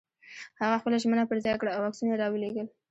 هغه 0.61 0.75
خپله 0.81 0.97
ژمنه 1.03 1.23
پر 1.29 1.37
ځای 1.45 1.55
کړه 1.61 1.71
او 1.73 1.81
عکسونه 1.87 2.09
یې 2.11 2.19
را 2.21 2.27
ولېږل. 2.29 2.67